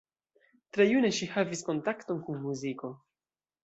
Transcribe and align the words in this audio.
Tre 0.77 0.87
june 0.93 1.13
ŝi 1.19 1.29
havis 1.35 1.63
kontakton 1.69 2.27
kun 2.29 2.45
muziko. 2.51 2.95